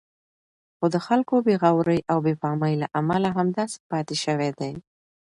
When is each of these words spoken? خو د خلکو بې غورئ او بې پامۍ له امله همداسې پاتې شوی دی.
خو 0.77 0.85
د 0.93 0.95
خلکو 1.07 1.35
بې 1.45 1.55
غورئ 1.61 1.99
او 2.11 2.17
بې 2.25 2.33
پامۍ 2.41 2.73
له 2.81 2.87
امله 2.99 3.29
همداسې 3.37 3.77
پاتې 3.91 4.15
شوی 4.23 4.51
دی. 4.59 4.71